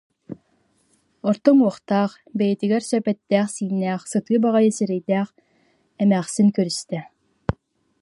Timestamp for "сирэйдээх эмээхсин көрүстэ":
4.77-6.99